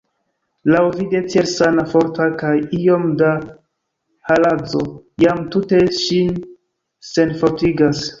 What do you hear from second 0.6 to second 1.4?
Laŭvide